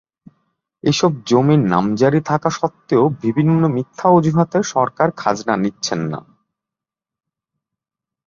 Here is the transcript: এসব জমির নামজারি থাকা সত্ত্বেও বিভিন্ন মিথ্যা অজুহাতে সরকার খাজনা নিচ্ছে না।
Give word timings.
এসব 0.83 1.11
জমির 1.25 1.61
নামজারি 1.73 2.19
থাকা 2.21 2.49
সত্ত্বেও 2.51 3.03
বিভিন্ন 3.23 3.61
মিথ্যা 3.75 4.07
অজুহাতে 4.09 4.59
সরকার 4.73 5.07
খাজনা 5.17 5.55
নিচ্ছে 5.57 5.93
না। 6.03 6.19